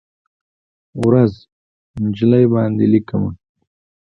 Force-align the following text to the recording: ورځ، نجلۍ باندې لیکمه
ورځ، 1.07 1.33
نجلۍ 2.03 2.45
باندې 2.53 2.85
لیکمه 2.93 3.31